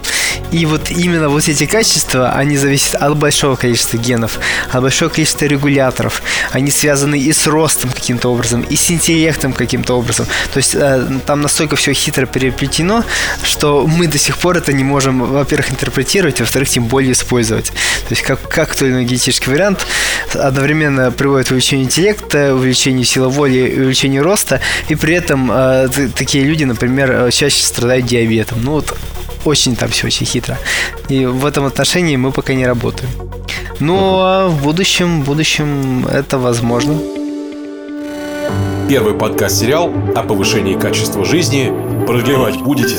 [0.51, 4.39] И вот именно вот эти качества, они зависят от большого количества генов,
[4.71, 6.21] от большого количества регуляторов.
[6.51, 10.25] Они связаны и с ростом каким-то образом, и с интеллектом каким-то образом.
[10.53, 13.03] То есть э, там настолько все хитро переплетено,
[13.43, 17.67] что мы до сих пор это не можем, во-первых, интерпретировать, во-вторых, тем более использовать.
[17.67, 19.85] То есть как, как то или иной генетический вариант
[20.33, 26.43] одновременно приводит к увеличению интеллекта, увеличению силы воли, увеличению роста, и при этом э, такие
[26.43, 28.59] люди, например, чаще страдают диабетом.
[28.63, 28.95] Ну вот
[29.45, 30.57] очень там все очень хитро.
[31.09, 33.09] И в этом отношении мы пока не работаем.
[33.79, 37.24] Но в будущем, в будущем это возможно.
[38.87, 41.73] Первый подкаст-сериал о повышении качества жизни.
[42.05, 42.97] Продлевать будете?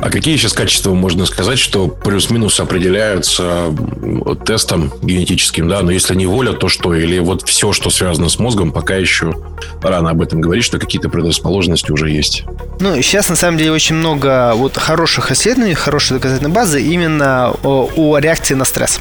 [0.00, 3.66] А какие сейчас качества можно сказать, что плюс-минус определяются
[4.46, 5.82] тестом генетическим, да?
[5.82, 6.94] Но если не воля, то что?
[6.94, 9.34] Или вот все, что связано с мозгом, пока еще
[9.82, 12.44] рано об этом говорить, что какие-то предрасположенности уже есть?
[12.80, 17.90] Ну, сейчас на самом деле очень много вот хороших исследований, хорошей доказательной базы именно о,
[17.94, 19.00] о реакции на стресс.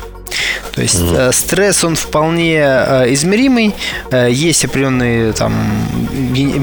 [0.73, 3.73] То есть mm стресс, он вполне э, измеримый.
[4.12, 5.54] Э, есть определенные там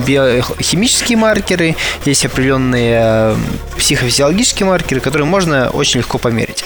[0.07, 3.37] биохимические маркеры, есть определенные
[3.77, 6.65] психофизиологические маркеры, которые можно очень легко померить.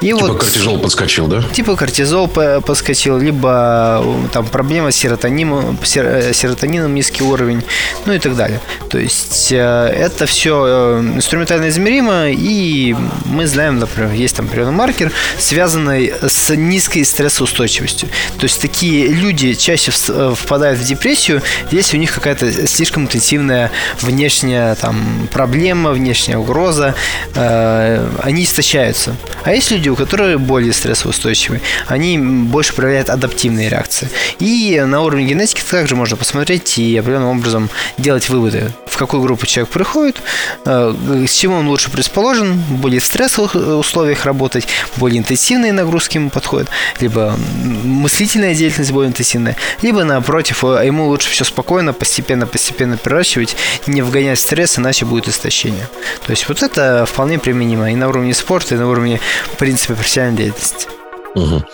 [0.00, 1.42] И типа вот, кортизол подскочил, да?
[1.52, 7.62] Типа кортизол подскочил, либо там проблема с серотонином, серотонином низкий уровень,
[8.06, 8.60] ну и так далее.
[8.88, 16.12] То есть это все инструментально измеримо, и мы знаем, например, есть там определенный маркер, связанный
[16.22, 18.08] с низкой стрессоустойчивостью.
[18.38, 23.70] То есть такие люди чаще э, впадают в депрессию, если у них какая-то слишком интенсивная
[24.00, 26.94] внешняя там, проблема, внешняя угроза,
[27.34, 29.14] э, они истощаются.
[29.44, 34.08] А есть люди, у которых более стрессоустойчивые, они больше проявляют адаптивные реакции.
[34.38, 39.46] И на уровне генетики также можно посмотреть и определенным образом делать выводы, в какую группу
[39.46, 40.16] человек приходит,
[40.64, 40.94] э,
[41.26, 46.68] с чем он лучше предположен, более в стрессовых условиях работать, более интенсивные нагрузки ему подходят,
[47.00, 47.34] либо
[47.84, 54.38] мыслительная деятельность более интенсивная, либо напротив, э, ему лучше все спокойно, постепенно-постепенно приращивать, не вгонять
[54.38, 55.88] стресс, иначе будет истощение.
[56.26, 59.20] То есть вот это вполне применимо и на уровне спорта, и на уровне,
[59.52, 60.88] в принципе, профессиональной деятельности.
[61.34, 61.64] Угу.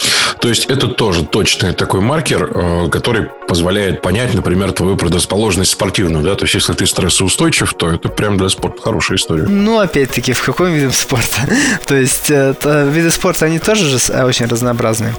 [0.40, 6.22] То есть это тоже точный такой маркер, э, который позволяет понять, например, твою предрасположенность спортивную,
[6.22, 6.34] да?
[6.34, 9.44] То есть если ты стрессоустойчив, то это прям для спорта хорошая история.
[9.48, 11.48] Ну, опять-таки, в каком виде спорта?
[11.86, 15.14] то есть это, виды спорта, они тоже же очень разнообразные.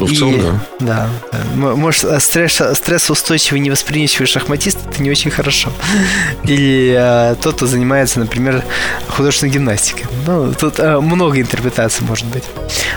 [0.00, 1.08] Ну, в целом, да.
[1.28, 1.36] Да.
[1.54, 5.72] Может, э, стресс, стрессоустойчивый, невосприимчивый шахматист– это не очень хорошо.
[6.44, 8.64] Или а, тот, кто занимается, например,
[9.08, 10.06] художественной гимнастикой.
[10.26, 12.44] Ну, тут а, много интерпретаций может быть.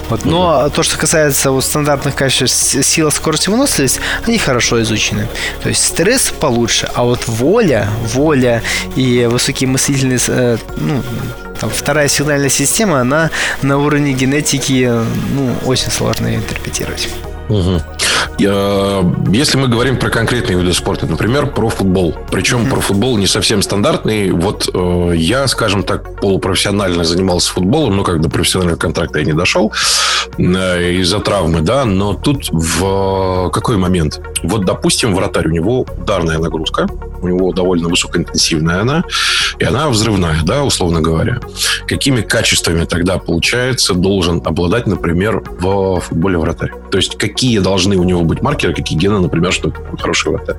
[0.10, 0.26] Вот.
[0.26, 5.28] Но то, что касается вот, стандартных качеств сила, скорость и выносливость, они хорошо изучены.
[5.64, 8.62] То есть стресс получше, а вот воля, воля
[8.96, 11.04] и высокие мыслительные э, ну,
[11.70, 13.30] вторая сигнальная система, она
[13.62, 14.90] на уровне генетики
[15.36, 17.10] ну, очень сложно ее интерпретировать.
[17.50, 17.82] Угу.
[18.40, 22.16] Если мы говорим про конкретные виды спорта, например, про футбол.
[22.32, 24.32] Причем про футбол не совсем стандартный.
[24.32, 29.34] Вот э, я, скажем так, полупрофессионально занимался футболом, но как до профессионального контракта я не
[29.34, 29.72] дошел
[30.38, 31.86] э, из-за травмы, да.
[31.86, 34.22] Но тут в какой момент?
[34.44, 36.88] Вот, допустим, вратарь, у него ударная нагрузка,
[37.22, 39.04] у него довольно высокоинтенсивная она,
[39.60, 41.40] и она взрывная, да, условно говоря.
[41.88, 46.72] Какими качествами тогда, получается, должен обладать, например, в футболе вратарь?
[46.92, 50.58] То есть, какие должны у него быть маркеры, какие гены, например, что это хороший вратарь?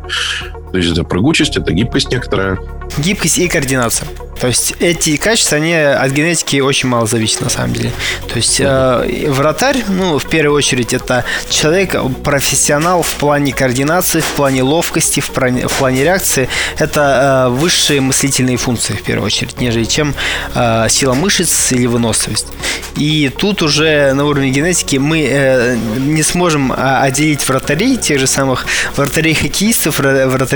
[0.72, 2.58] То есть, это прыгучесть, это гибкость некоторая.
[2.98, 4.08] Гибкость и координация.
[4.40, 7.92] То есть эти качества, они от генетики очень мало зависят на самом деле.
[8.26, 14.32] То есть э, вратарь, ну, в первую очередь, это человек, профессионал в плане координации, в
[14.32, 16.48] плане ловкости, в плане, в плане реакции.
[16.78, 20.14] Это э, высшие мыслительные функции, в первую очередь, нежели чем
[20.54, 22.48] э, сила мышц или выносливость.
[22.96, 28.26] И тут уже на уровне генетики мы э, не сможем а, отделить вратарей, тех же
[28.26, 30.00] самых вратарей-хоккеистов,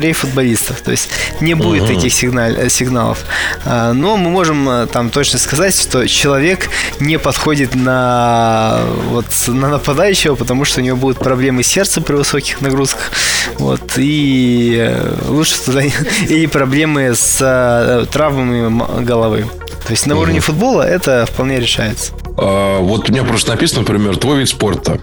[0.07, 0.81] вратарей-футболистов.
[0.81, 1.09] То есть
[1.41, 1.95] не будет угу.
[1.95, 3.25] таких сигнал, сигналов.
[3.65, 6.69] А, но мы можем э, там точно сказать, что человек
[7.01, 12.15] не подходит на, вот, на нападающего, потому что у него будут проблемы с сердцем при
[12.15, 13.11] высоких нагрузках.
[13.59, 19.47] Вот, и э, лучше туда или проблемы с э, травмами головы.
[19.87, 22.13] То есть на уровне футбола это вполне решается.
[22.37, 24.99] А, вот у меня просто написано, например, твой вид спорта.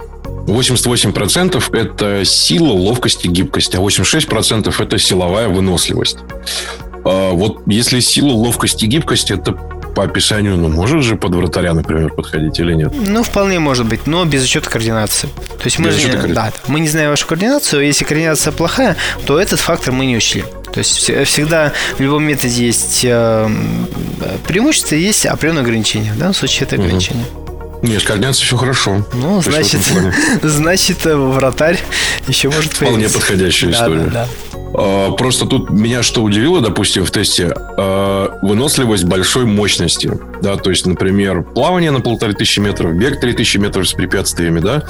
[0.47, 6.17] 88% это сила, ловкость и гибкость, а 86% это силовая выносливость.
[7.05, 9.53] А вот если сила, ловкость и гибкость, это
[9.95, 12.91] по описанию, ну, может же под вратаря, например, подходить или нет?
[12.93, 15.27] Ну, вполне может быть, но без учета координации.
[15.27, 19.39] То есть мы, без же, да, мы не знаем вашу координацию, если координация плохая, то
[19.39, 20.43] этот фактор мы не учли.
[20.73, 23.49] То есть всегда в любом методе есть э,
[24.47, 26.11] преимущество, есть определенные ограничения.
[26.13, 27.25] В данном случае это ограничение.
[27.35, 27.42] Угу.
[27.83, 29.05] Нет, с координацией все хорошо.
[29.13, 29.81] Ну, значит,
[30.41, 31.79] значит, э, вратарь
[32.27, 34.03] еще может Вполне подходящая да, история.
[34.05, 34.52] Да, да.
[34.75, 40.11] А, просто тут меня что удивило, допустим, в тесте, а, выносливость большой мощности.
[40.41, 44.83] Да, то есть, например, плавание на полторы тысячи метров, бег 3000 метров с препятствиями, да.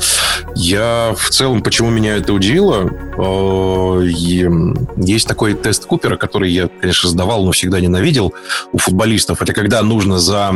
[0.56, 7.10] Я в целом, почему меня это удивило, а, есть такой тест Купера, который я, конечно,
[7.10, 8.34] сдавал, но всегда ненавидел
[8.72, 9.41] у футболистов.
[9.41, 10.54] Это когда нужно за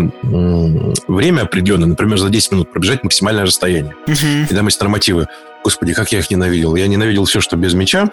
[1.07, 3.95] время определенное, например, за 10 минут пробежать максимальное расстояние.
[4.07, 4.47] Uh-huh.
[4.49, 5.27] И там есть нормативы.
[5.67, 6.75] Господи, как я их ненавидел.
[6.75, 8.09] Я ненавидел все, что без мяча,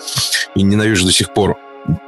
[0.57, 1.57] и ненавижу до сих пор.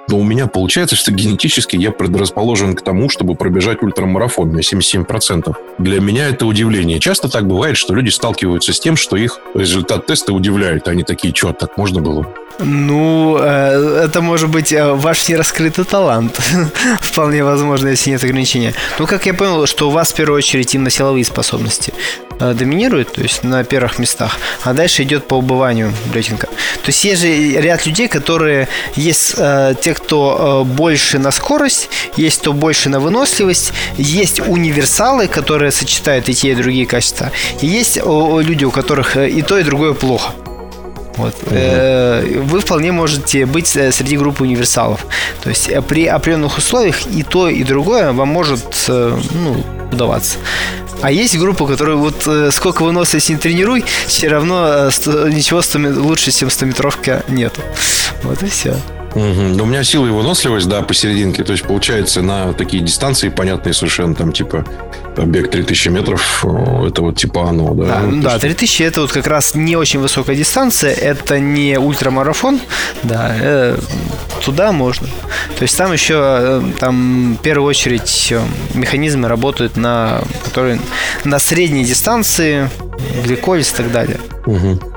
[0.09, 5.54] Но у меня получается, что генетически я предрасположен к тому, чтобы пробежать ультрамарафон на 77%.
[5.78, 6.98] Для меня это удивление.
[6.98, 10.88] Часто так бывает, что люди сталкиваются с тем, что их результат теста удивляет.
[10.88, 12.26] Они такие, что, так можно было?
[12.59, 16.40] Ну, э, это может быть э, ваш нераскрытый талант.
[17.01, 18.73] Вполне возможно, если нет ограничения.
[18.99, 21.92] Ну, как я понял, что у вас в первую очередь именно силовые способности
[22.40, 26.47] э, доминируют, то есть на первых местах, а дальше идет по убыванию рейтинга.
[26.47, 27.29] То есть есть же
[27.61, 33.01] ряд людей, которые есть э, те, кто э, больше на скорость, есть кто больше на
[33.01, 38.71] выносливость, есть универсалы, которые сочетают и те, и другие качества, и есть о, люди, у
[38.71, 40.33] которых и то, и другое плохо.
[41.16, 41.35] Вот.
[41.42, 42.44] Угу.
[42.44, 45.07] Вы вполне можете быть э, среди группы универсалов.
[45.42, 50.38] То есть э, при определенных условиях и то, и другое вам может ну, удаваться.
[51.02, 56.33] А есть группа, которая вот сколько выносливости не тренируй, все равно 100, ничего 100, лучше,
[56.33, 57.61] чем 100-метровка нету.
[58.22, 58.76] Вот и все.
[59.14, 59.62] Угу.
[59.62, 61.42] У меня сила и выносливость, да, посерединке.
[61.45, 64.64] То есть, получается, на такие дистанции понятные совершенно, там, типа,
[65.25, 66.45] бег 3000 метров,
[66.87, 67.87] это вот типа оно, да?
[67.87, 72.61] Да, ну, да 3000 это вот как раз не очень высокая дистанция, это не ультрамарафон,
[73.03, 73.79] да, э,
[74.45, 75.07] туда можно.
[75.59, 78.40] То есть там еще, э, там, в первую очередь, э,
[78.75, 80.79] механизмы работают на, которые,
[81.25, 82.69] на средней дистанции,
[83.25, 84.19] гликолиз и так далее.
[84.45, 84.95] Угу.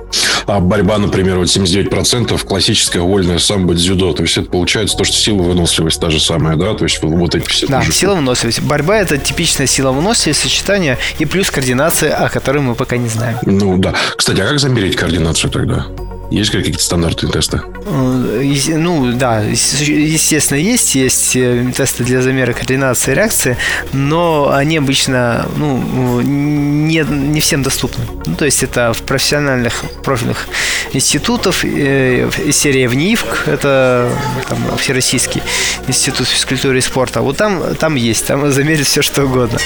[0.49, 4.13] А борьба, например, вот 79% классическое вольное самбо дзюдо.
[4.13, 6.73] То есть это получается то, что сила выносливость та же самая, да?
[6.73, 7.67] То есть вот эти все.
[7.67, 8.61] Да, сила выносливость.
[8.61, 13.37] Борьба это типичная сила выносливости, сочетание и плюс координация, о которой мы пока не знаем.
[13.43, 13.93] Ну да.
[14.15, 15.85] Кстати, а как замерить координацию тогда?
[16.31, 17.61] Есть какие-то стандартные тесты?
[17.85, 18.43] Э,
[18.77, 20.93] ну, да, естественно, есть.
[20.93, 23.57] Есть э, тесты для замера координации реакции,
[23.93, 28.05] но они обычно ну, не, не всем доступны.
[28.27, 30.47] Ну, то есть это в профессиональных профильных
[30.93, 34.11] институтов, э, серия ВНИИФК, это
[34.47, 35.41] там, Всероссийский
[35.87, 37.21] институт физкультуры и спорта.
[37.21, 39.57] Вот там, там есть, там замерить все, что угодно.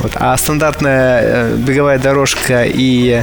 [0.00, 0.12] Вот.
[0.14, 3.22] А стандартная беговая дорожка и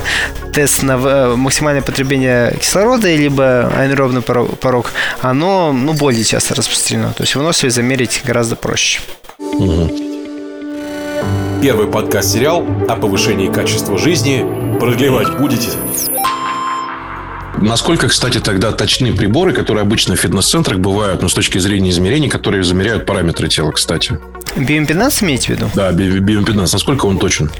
[0.57, 4.91] тест на максимальное потребление кислорода либо аэробный порог,
[5.21, 7.13] оно ну, более часто распространено.
[7.13, 8.99] То есть выносливость замерить гораздо проще.
[11.61, 14.79] Первый подкаст-сериал о повышении качества жизни.
[14.79, 15.69] Продлевать будете?
[17.59, 22.29] насколько, кстати, тогда точны приборы, которые обычно в фитнес-центрах бывают, ну, с точки зрения измерений,
[22.29, 24.19] которые замеряют параметры тела, кстати?
[24.55, 25.69] Биоимпеданс имеете в виду?
[25.75, 26.73] Да, би- биоимпеданс.
[26.73, 27.51] Насколько он точен?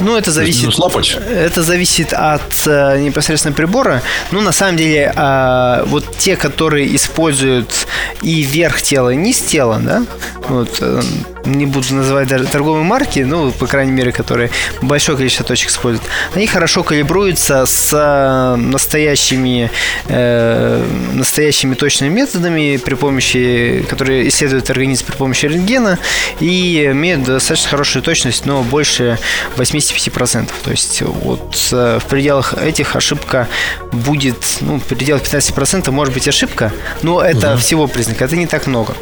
[0.00, 1.16] Ну, это зависит, лапать?
[1.28, 4.02] это зависит от э, непосредственно прибора.
[4.30, 7.86] Ну, на самом деле, э, вот те, которые используют
[8.22, 10.04] и верх тела, и низ тела, да,
[10.48, 11.02] вот, э,
[11.46, 14.50] не буду называть даже торговые марки, ну, по крайней мере, которые
[14.82, 19.70] большое количество точек используют, они хорошо калибруются с э, настоящими,
[20.08, 25.98] э, настоящими точными методами, при помощи, которые исследуют организм при помощи рентгена
[26.40, 29.18] и имеют достаточно хорошую точность, но больше
[29.56, 30.48] 85%.
[30.64, 33.48] То есть вот э, в пределах этих ошибка
[33.92, 36.72] будет, ну, в пределах 15% может быть ошибка,
[37.02, 38.94] но это всего признак, это не так много.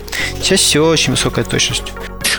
[0.43, 1.93] Чаще всего очень высокая точность.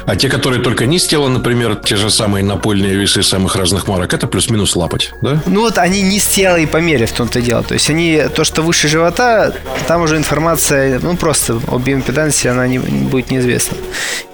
[0.05, 4.13] А те, которые только низ тела, например, те же самые напольные весы самых разных марок,
[4.13, 5.41] это плюс-минус лапать, да?
[5.47, 7.63] Ну вот они не с тела и по мере в том-то дело.
[7.63, 9.53] То есть они, то, что выше живота,
[9.87, 13.77] там уже информация, ну просто о биоимпедансе, она не, не будет неизвестна.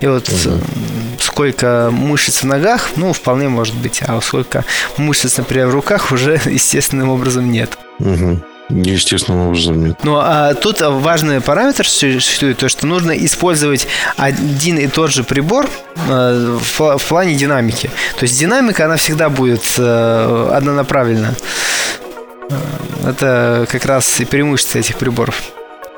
[0.01, 0.59] И вот э,
[1.19, 4.65] сколько мышц в ногах, ну вполне может быть, а сколько
[4.97, 7.77] мышц, например, в руках уже естественным образом нет.
[7.99, 8.41] Угу.
[8.73, 9.97] Естественным образом нет.
[10.03, 15.69] Ну, а тут важный параметр существует, то, что нужно использовать один и тот же прибор
[16.07, 17.89] э, в, пла- в плане динамики.
[18.17, 21.35] То есть динамика, она всегда будет э, однонаправленна.
[22.49, 22.55] Э,
[23.09, 25.41] Это как раз и преимущество этих приборов.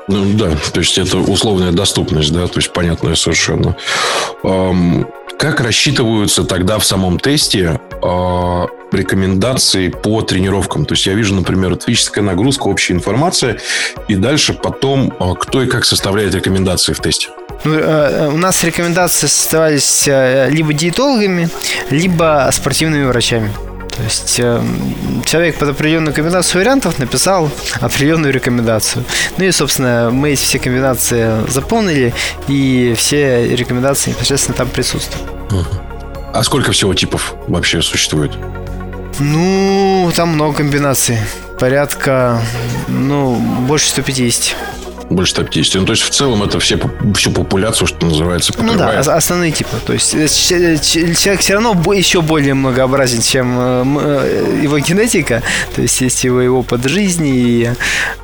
[0.08, 3.74] Ну да, то есть это условная доступность, да, то есть понятная совершенно.
[5.38, 10.84] Как рассчитываются тогда в самом тесте а, рекомендации по тренировкам?
[10.84, 13.58] То есть я вижу, например, физическая нагрузка, общая информация,
[14.08, 17.28] и дальше потом а, кто и как составляет рекомендации в тесте.
[17.64, 21.48] Ну, э, у нас рекомендации составлялись э, либо диетологами,
[21.90, 23.50] либо спортивными врачами.
[23.96, 24.60] То есть э,
[25.24, 29.04] человек под определенную комбинацию вариантов написал определенную рекомендацию.
[29.38, 32.12] Ну и, собственно, мы эти все комбинации заполнили,
[32.48, 35.24] и все рекомендации непосредственно там присутствуют.
[36.32, 38.32] А сколько всего типов вообще существует?
[39.18, 41.18] Ну, там много комбинаций.
[41.58, 42.40] Порядка,
[42.88, 44.56] ну, больше 150.
[45.10, 45.80] Больше 150.
[45.80, 46.78] Ну, то есть, в целом, это все,
[47.14, 49.00] всю популяцию, что называется, Ну да, покрывает.
[49.00, 49.76] ос- основные типы.
[49.86, 55.42] То есть э, ч- человек все равно еще более многообразен, чем э, э, его генетика.
[55.76, 57.70] То есть есть его, его опыт жизни и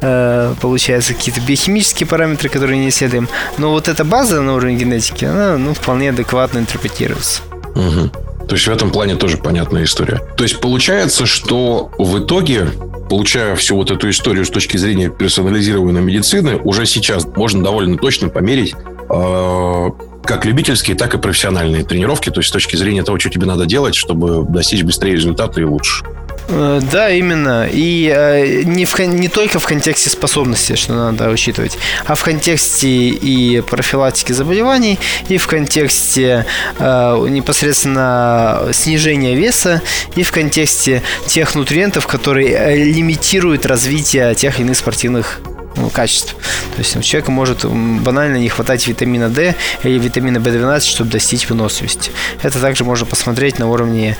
[0.00, 3.28] э, получается какие-то биохимические параметры, которые не исследуем.
[3.58, 7.42] Но вот эта база на уровне генетики, она ну, вполне адекватно интерпретируется.
[7.76, 8.10] Мгм.
[8.50, 10.20] То есть в этом плане тоже понятная история.
[10.36, 12.66] То есть получается, что в итоге,
[13.08, 18.28] получая всю вот эту историю с точки зрения персонализированной медицины, уже сейчас можно довольно точно
[18.28, 18.74] померить
[19.08, 19.90] э,
[20.24, 23.66] как любительские, так и профессиональные тренировки, то есть с точки зрения того, что тебе надо
[23.66, 26.04] делать, чтобы достичь быстрее результата и лучше.
[26.50, 27.68] Э, Да, именно.
[27.70, 32.88] И э, не, в, не только в контексте способностей, что надо учитывать, а в контексте
[32.88, 34.98] и профилактики заболеваний,
[35.28, 36.46] и в контексте
[36.78, 39.82] э, непосредственно снижения веса,
[40.16, 45.40] и в контексте тех нутриентов, которые лимитируют развитие тех или иных спортивных
[45.88, 46.34] качеств.
[46.74, 51.48] То есть у человека может банально не хватать витамина D или витамина B12, чтобы достичь
[51.48, 52.10] выносливости.
[52.42, 54.16] Это также можно посмотреть на уровне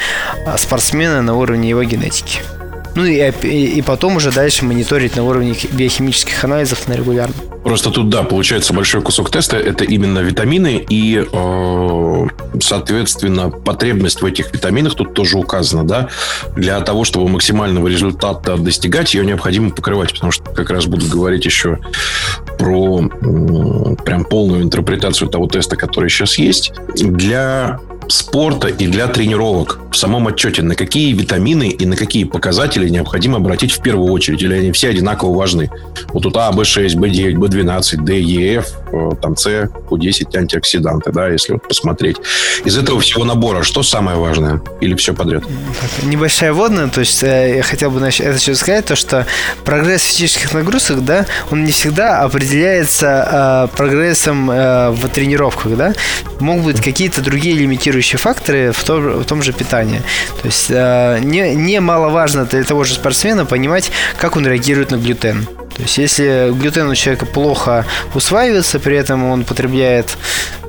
[0.47, 2.41] а, спортсмена, на уровне его генетики.
[2.95, 7.35] Ну и, и, потом уже дальше мониторить на уровне хи- биохимических анализов на регулярно.
[7.63, 9.57] Просто тут, да, получается большой кусок теста.
[9.57, 12.27] Это именно витамины и, э,
[12.61, 16.09] соответственно, потребность в этих витаминах тут тоже указана, да.
[16.57, 21.45] Для того, чтобы максимального результата достигать, ее необходимо покрывать, потому что как раз буду говорить
[21.45, 21.79] еще
[22.59, 23.09] про
[24.05, 26.73] прям полную интерпретацию того теста, который сейчас есть.
[26.97, 27.79] Для
[28.11, 33.39] спорта и для тренировок в самом отчете, на какие витамины и на какие показатели необходимо
[33.39, 35.71] обратить в первую очередь, или они все одинаково важны.
[36.09, 41.55] Вот тут А, Б6, Б9, Б12, Д, Е, э, там С, Q10, антиоксиданты, да, если
[41.55, 42.17] вот посмотреть.
[42.65, 44.61] Из этого всего набора что самое важное?
[44.81, 45.43] Или все подряд?
[46.03, 49.27] Небольшая водная, то есть э, я хотел бы это что сказать, то что
[49.65, 55.95] прогресс физических нагрузок, да, он не всегда определяется э, прогрессом э, в тренировках, да.
[56.39, 60.03] Могут быть какие-то другие лимитирующие факторы в том, в том же питании.
[60.41, 65.47] То есть э, не, немаловажно для того же спортсмена понимать, как он реагирует на глютен.
[65.77, 70.19] То есть, если глютен у человека плохо усваивается, при этом он потребляет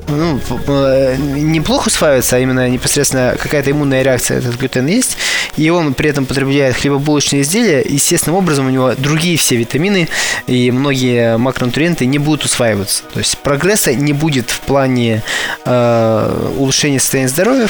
[0.07, 5.17] ну, п- неплохо усваивается, а именно непосредственно какая-то иммунная реакция этот глютен есть,
[5.57, 10.07] и он при этом потребляет хлебобулочные изделия, естественным образом у него другие все витамины
[10.47, 13.03] и многие макронутриенты не будут усваиваться.
[13.13, 15.23] То есть прогресса не будет в плане
[15.65, 17.67] э, улучшения состояния здоровья,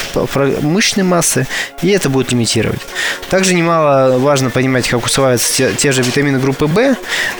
[0.62, 1.46] мышечной массы,
[1.82, 2.80] и это будет лимитировать.
[3.30, 6.78] Также немало важно понимать, как усваиваются те, те же витамины группы В,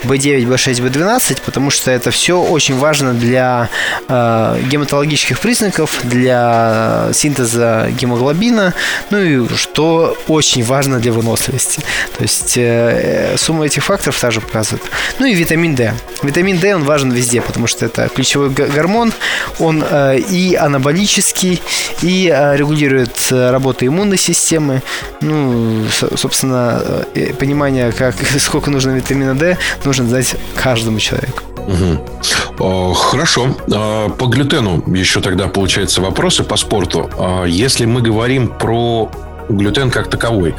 [0.04, 3.68] В9, В6, В12, потому что это все очень важно для
[4.08, 8.74] э, гематологических признаков, для синтеза гемоглобина,
[9.10, 11.80] ну и что очень важно для выносливости.
[12.16, 14.82] То есть э, сумма этих факторов также показывает.
[15.18, 15.94] Ну и витамин D.
[16.22, 19.12] Витамин D, он важен везде, потому что это ключевой гормон,
[19.58, 21.62] он э, и анаболический,
[22.02, 24.82] и э, регулирует э, работу иммунной системы.
[25.20, 25.84] Ну,
[26.16, 26.82] собственно,
[27.14, 31.42] э, понимание, как, сколько нужно витамина D, нужно знать каждому человеку.
[31.66, 32.94] Угу.
[32.94, 33.56] Хорошо.
[33.72, 37.10] А, по глютену еще тогда получается вопросы по спорту.
[37.18, 39.10] А, если мы говорим про
[39.48, 40.54] глютен как таковой.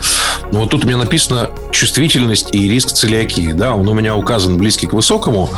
[0.52, 3.54] Но вот тут у меня написано чувствительность и риск целиакии.
[3.54, 5.50] Да, он у меня указан близкий к высокому.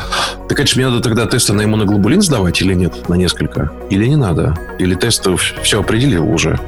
[0.48, 3.10] Так это же мне надо тогда тесты на иммуноглобулин сдавать или нет?
[3.10, 3.72] На несколько?
[3.90, 4.58] Или не надо?
[4.80, 6.60] Или тесты все определил уже?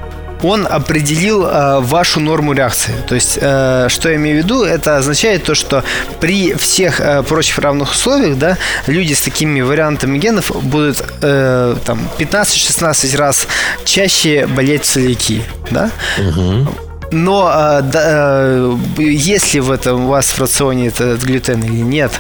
[0.43, 2.93] Он определил э, вашу норму реакции.
[3.07, 5.83] То есть, э, что я имею в виду, это означает то, что
[6.19, 8.57] при всех э, прочих равных условиях, да,
[8.87, 13.47] люди с такими вариантами генов будут э, там 15-16 раз
[13.85, 15.91] чаще болеть целики, да.
[16.17, 16.86] Угу.
[17.11, 22.11] Но э, да, э, если в этом у вас в рационе этот глютен или нет,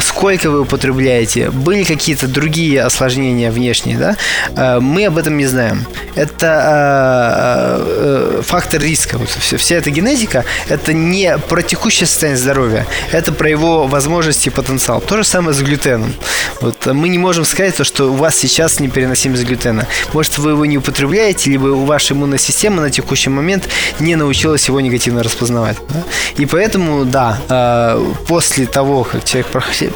[0.00, 4.16] сколько вы употребляете, были какие-то другие осложнения внешние, да,
[4.56, 5.86] э, мы об этом не знаем.
[6.16, 9.16] Это э, фактор риска.
[9.16, 14.48] Вот вся, вся эта генетика это не про текущее состояние здоровья, это про его возможности
[14.48, 15.00] и потенциал.
[15.00, 16.14] То же самое с глютеном.
[16.60, 19.86] Вот мы не можем сказать то, что у вас сейчас непереносимость глютена.
[20.12, 23.68] Может, вы его не употребляете, либо у вашей иммунной системы на текущий момент
[24.00, 25.76] не научилась научилась его негативно распознавать.
[25.90, 26.02] Да?
[26.38, 29.48] И поэтому, да, э, после того, как человек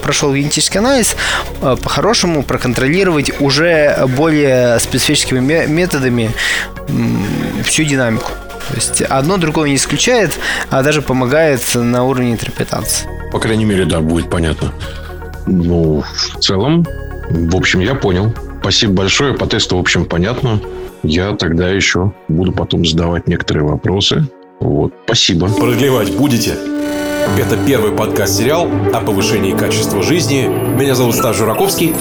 [0.02, 1.16] прошел генетический анализ,
[1.62, 6.30] э, по-хорошему проконтролировать уже более специфическими методами
[7.64, 8.30] всю динамику.
[8.68, 10.38] То есть одно другое не исключает,
[10.70, 13.08] а даже помогает на уровне интерпретации.
[13.32, 14.72] По крайней мере, да, будет понятно.
[15.46, 16.84] Ну, в целом,
[17.30, 18.34] в общем, я понял.
[18.60, 19.32] Спасибо большое.
[19.32, 20.60] По тесту, в общем, понятно.
[21.02, 24.28] Я тогда еще буду потом задавать некоторые вопросы.
[24.60, 25.48] Вот, спасибо.
[25.48, 26.54] Продлевать будете?
[27.38, 30.46] Это первый подкаст-сериал о повышении качества жизни.
[30.78, 31.92] Меня зовут Стас Жураковский.